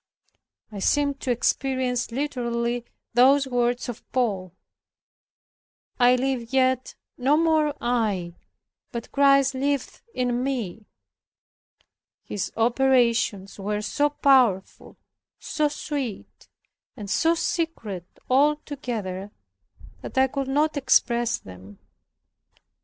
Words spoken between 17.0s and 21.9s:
so secret, all together, that I could not express them.